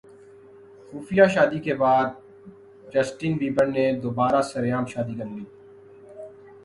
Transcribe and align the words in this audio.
خفیہ 0.93 1.25
شادی 1.33 1.59
کے 1.65 1.73
بعد 1.73 2.09
جسٹن 2.87 3.37
بیبر 3.37 3.65
نے 3.67 3.85
دوبارہ 4.03 4.41
سرعام 4.51 4.85
شادی 4.85 5.15
کرلی 5.17 5.43